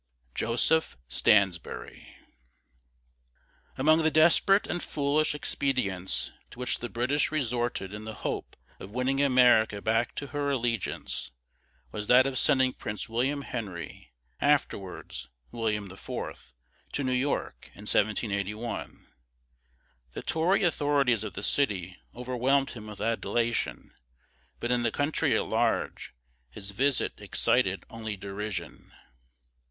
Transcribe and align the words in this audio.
JOSEPH 0.33 0.97
STANSBURY. 1.09 2.15
Among 3.77 4.01
the 4.01 4.09
desperate 4.09 4.65
and 4.65 4.81
foolish 4.81 5.35
expedients 5.35 6.31
to 6.49 6.57
which 6.57 6.79
the 6.79 6.89
British 6.89 7.31
resorted 7.31 7.93
in 7.93 8.05
the 8.05 8.15
hope 8.25 8.57
of 8.79 8.89
winning 8.89 9.21
America 9.21 9.79
back 9.79 10.15
to 10.15 10.25
her 10.33 10.49
allegiance 10.49 11.29
was 11.91 12.07
that 12.07 12.25
of 12.25 12.39
sending 12.39 12.73
Prince 12.73 13.07
William 13.09 13.43
Henry, 13.43 14.11
afterwards 14.39 15.29
William 15.51 15.85
IV, 15.91 16.55
to 16.93 17.03
New 17.03 17.11
York 17.11 17.65
in 17.75 17.81
1781. 17.85 19.05
The 20.13 20.23
Tory 20.23 20.63
authorities 20.63 21.23
of 21.23 21.33
the 21.33 21.43
city 21.43 22.01
overwhelmed 22.15 22.71
him 22.71 22.87
with 22.87 23.01
adulation, 23.01 23.93
but 24.59 24.71
in 24.71 24.81
the 24.81 24.89
country 24.89 25.35
at 25.37 25.45
large, 25.45 26.15
his 26.49 26.71
visit 26.71 27.21
excited 27.21 27.83
only 27.91 28.17
derision. 28.17 28.91